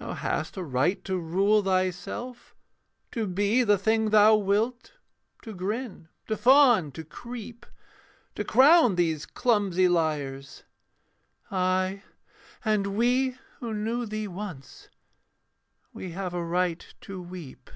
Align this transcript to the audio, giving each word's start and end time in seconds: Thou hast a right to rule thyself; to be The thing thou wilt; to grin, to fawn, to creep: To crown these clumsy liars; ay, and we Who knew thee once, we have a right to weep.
Thou 0.00 0.14
hast 0.14 0.56
a 0.56 0.62
right 0.64 1.04
to 1.04 1.16
rule 1.16 1.62
thyself; 1.62 2.52
to 3.12 3.28
be 3.28 3.62
The 3.62 3.78
thing 3.78 4.10
thou 4.10 4.34
wilt; 4.34 4.94
to 5.42 5.54
grin, 5.54 6.08
to 6.26 6.36
fawn, 6.36 6.90
to 6.90 7.04
creep: 7.04 7.64
To 8.34 8.42
crown 8.42 8.96
these 8.96 9.24
clumsy 9.24 9.86
liars; 9.86 10.64
ay, 11.52 12.02
and 12.64 12.96
we 12.96 13.38
Who 13.60 13.72
knew 13.72 14.04
thee 14.04 14.26
once, 14.26 14.88
we 15.92 16.10
have 16.10 16.34
a 16.34 16.42
right 16.44 16.84
to 17.02 17.22
weep. 17.22 17.70